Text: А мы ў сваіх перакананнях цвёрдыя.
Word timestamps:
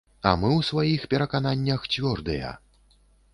А 0.27 0.29
мы 0.43 0.47
ў 0.51 0.61
сваіх 0.69 1.05
перакананнях 1.11 1.85
цвёрдыя. 1.93 2.51